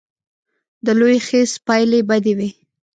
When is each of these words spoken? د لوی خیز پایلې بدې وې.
د 0.85 0.87
لوی 0.99 1.17
خیز 1.27 1.51
پایلې 1.67 1.99
بدې 2.09 2.33
وې. 2.37 2.49